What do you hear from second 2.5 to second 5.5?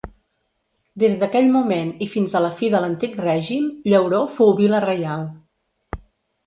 fi de l'Antic règim, Llauró fou vila reial.